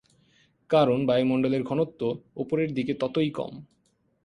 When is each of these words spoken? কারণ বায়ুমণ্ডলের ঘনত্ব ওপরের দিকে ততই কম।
কারণ 0.69 0.99
বায়ুমণ্ডলের 1.05 1.63
ঘনত্ব 1.63 2.01
ওপরের 2.35 2.69
দিকে 2.73 2.93
ততই 2.93 3.29
কম। 3.31 3.53